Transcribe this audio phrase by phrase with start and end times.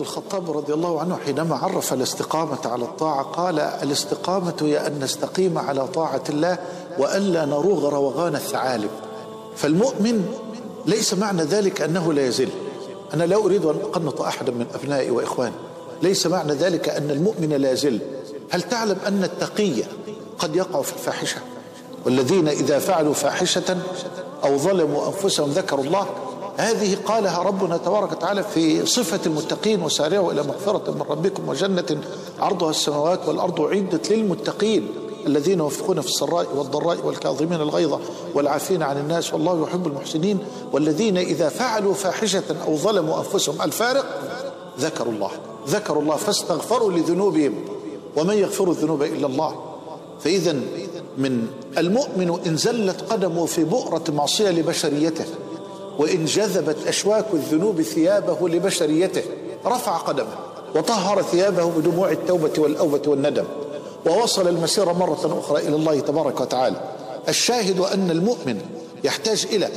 [0.00, 5.86] الخطاب رضي الله عنه حينما عرف الاستقامة على الطاعة قال الاستقامة هي أن نستقيم على
[5.86, 6.58] طاعة الله
[6.98, 8.90] وألا نروغ روغان الثعالب.
[9.56, 10.26] فالمؤمن
[10.86, 12.48] ليس معنى ذلك أنه لا يزل.
[13.14, 15.54] أنا لا أريد أن أقنط أحدا من أبنائي وإخواني.
[16.02, 18.00] ليس معنى ذلك أن المؤمن لا يزل.
[18.50, 19.72] هل تعلم أن التقي
[20.38, 21.38] قد يقع في الفاحشة؟
[22.04, 23.76] والذين إذا فعلوا فاحشة
[24.44, 26.06] أو ظلموا أنفسهم ذكروا الله
[26.56, 32.00] هذه قالها ربنا تبارك وتعالى في صفة المتقين وسارعوا إلى مغفرة من ربكم وجنة
[32.38, 34.88] عرضها السماوات والأرض أعدت للمتقين
[35.26, 37.98] الذين يوفقون في السراء والضراء والكاظمين الغيظ
[38.34, 40.38] والعافين عن الناس والله يحب المحسنين
[40.72, 44.04] والذين إذا فعلوا فاحشة أو ظلموا أنفسهم الفارق
[44.80, 45.30] ذكروا الله.
[45.68, 47.54] ذكروا الله فاستغفروا لذنوبهم
[48.16, 49.54] ومن يغفر الذنوب إلا الله.
[50.20, 50.52] فإذا
[51.18, 51.46] من
[51.78, 55.24] المؤمن إن زلت قدمه في بؤرة معصية لبشريته
[55.98, 59.22] وإن جذبت أشواك الذنوب ثيابه لبشريته
[59.66, 60.36] رفع قدمه
[60.76, 63.44] وطهر ثيابه بدموع التوبة والأوبة والندم
[64.06, 66.76] ووصل المسير مرة أخرى إلى الله تبارك وتعالى.
[67.28, 68.60] الشاهد أن المؤمن
[69.04, 69.68] يحتاج إلى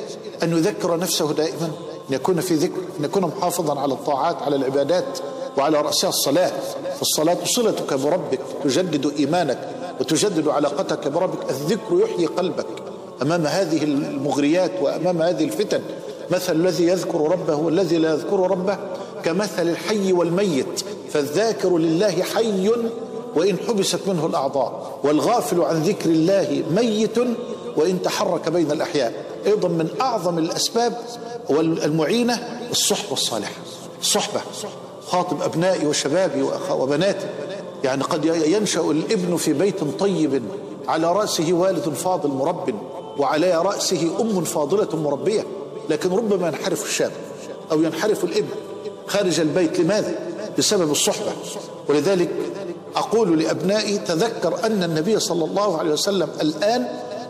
[0.44, 1.72] أن يذكر نفسه دائما
[2.10, 5.20] أن يكون في ذكر أن يكون محافظا على الطاعات على العبادات
[5.58, 6.52] وعلى رأسها الصلاة.
[7.00, 11.50] فالصلاة صلتك بربك تجدد إيمانك وتجدد علاقتك بربك.
[11.50, 12.68] الذكر يحيي قلبك
[13.22, 15.82] أمام هذه المغريات وأمام هذه الفتن.
[16.31, 18.78] مثل الذي يذكر ربه والذي لا يذكر ربه
[19.23, 22.72] كمثل الحي والميت فالذاكر لله حي
[23.36, 27.17] وإن حبست منه الأعضاء والغافل عن ذكر الله ميت
[27.78, 29.25] وإن تحرك بين الأحياء.
[29.45, 30.98] أيضا من أعظم الأسباب
[31.50, 33.61] والمعينة الصحبة الصالحة
[34.02, 34.42] الصحبة
[35.08, 37.28] خاطب أبنائي وشبابي وبناتي.
[37.83, 40.44] يعني قد ينشأ الإبن في بيت طيب
[40.88, 42.75] على رأسه والد فاضل مرب
[43.17, 45.44] وعلى رأسه أم فاضلة مربية.
[45.89, 47.11] لكن ربما ينحرف الشاب
[47.71, 48.49] أو ينحرف الابن
[49.08, 49.80] خارج البيت.
[49.80, 50.15] لماذا؟
[50.58, 51.31] بسبب الصحبة.
[51.87, 52.30] ولذلك
[52.95, 56.87] أقول لأبنائي تذكر أن النبي صلى الله عليه وسلم الآن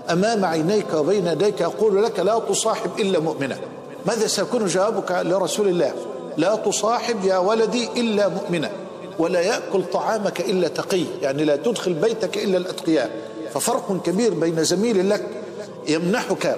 [0.09, 3.57] أمام عينيك وبين يديك يقول لك لا تصاحب إلا مؤمنا
[4.05, 5.93] ماذا سيكون جوابك لرسول الله؟
[6.37, 8.71] لا تصاحب يا ولدي إلا مؤمنا
[9.19, 13.11] ولا يأكل طعامك إلا تقي يعني لا تدخل بيتك إلا الأتقياء.
[13.53, 15.25] ففرق كبير بين زميل لك
[15.87, 16.57] يمنحك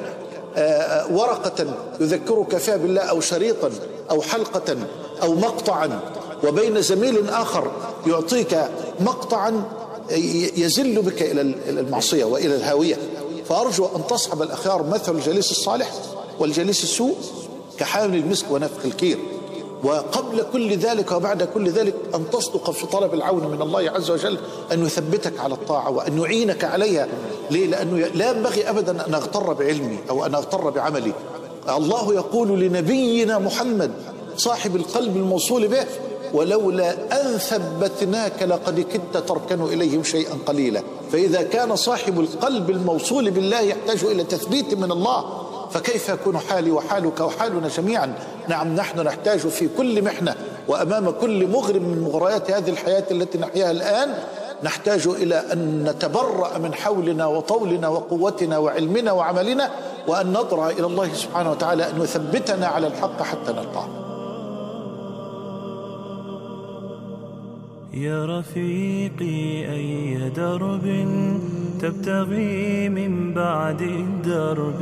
[1.12, 1.66] ورقة
[2.00, 3.72] يذكرك فيها بالله أو شريطا
[4.12, 4.78] أو حلقة
[5.22, 6.00] أو مقطعا.
[6.44, 7.72] وبين زميل آخر
[8.08, 8.58] يعطيك
[9.00, 9.64] مقطعا
[10.58, 12.98] يزل بك إلى المعصية وإلى الهاوية.
[13.50, 15.92] فأرجو أن تصحب الأخيار مثل الجليس الصالح
[16.40, 17.16] والجليس السوء
[17.78, 19.18] كحامل المسك ونفخ الكير.
[19.84, 24.38] وقبل كل ذلك وبعد كل ذلك أن تصدق في طلب العون من الله عز وجل
[24.72, 27.08] أن يثبتك على الطاعة وأن يعينك عليها.
[27.52, 31.14] ليه؟ لأنه لا ينبغي أبدا أن أغتر بعلمي أو أن أغتر بعملي.
[31.70, 33.92] الله يقول لنبينا محمد
[34.38, 35.86] صاحب القلب الموصول به
[36.34, 40.84] ولولا أن ثبتناك لقد كدت تركن إليهم شيئا قليلا.
[41.12, 45.26] فإذا كان صاحب القلب الموصول بالله يحتاج إلى تثبيت من الله
[45.72, 48.14] فكيف يكون حالي وحالك وحالنا جميعا؟
[48.48, 50.36] نعم نحن نحتاج في كل محنة
[50.68, 54.14] وأمام كل مغرم من مغريات هذه الحياة التي نحياها الآن
[54.64, 59.72] نحتاج إلى أن نتبرأ من حولنا وطولنا وقوتنا وعلمنا وعملنا
[60.08, 63.88] وأن نضرع إلى الله سبحانه وتعالى أن يثبتنا على الحق حتى نلقاه.
[67.94, 71.08] يا رفيقي أي درب
[71.82, 74.80] تبتغي من بعد الدرب؟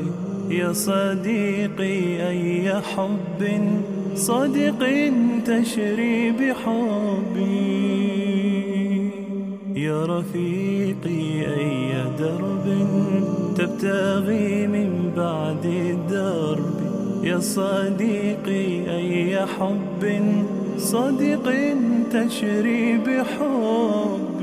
[0.50, 3.70] يا صديقي أي حب؟
[4.16, 5.12] صادق
[5.46, 7.78] تشري بحبي.
[9.78, 12.66] يا رفيقي أي درب
[13.58, 16.78] تبتغي من بعد الدرب
[17.24, 20.04] يا صديقي أي حب؟
[20.78, 21.54] صادق
[22.12, 24.37] تشري بحب.